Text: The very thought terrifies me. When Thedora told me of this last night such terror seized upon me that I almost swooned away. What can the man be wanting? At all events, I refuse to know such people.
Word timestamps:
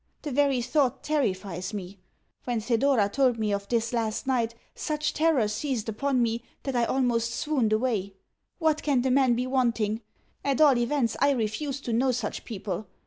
The 0.23 0.31
very 0.31 0.63
thought 0.63 1.03
terrifies 1.03 1.75
me. 1.75 1.99
When 2.45 2.59
Thedora 2.59 3.07
told 3.07 3.37
me 3.37 3.51
of 3.53 3.67
this 3.69 3.93
last 3.93 4.25
night 4.25 4.55
such 4.73 5.13
terror 5.13 5.47
seized 5.47 5.87
upon 5.87 6.23
me 6.23 6.41
that 6.63 6.75
I 6.75 6.85
almost 6.85 7.35
swooned 7.35 7.71
away. 7.71 8.15
What 8.57 8.81
can 8.81 9.03
the 9.03 9.11
man 9.11 9.35
be 9.35 9.45
wanting? 9.45 10.01
At 10.43 10.59
all 10.59 10.75
events, 10.75 11.15
I 11.19 11.29
refuse 11.33 11.79
to 11.81 11.93
know 11.93 12.11
such 12.11 12.45
people. 12.45 12.87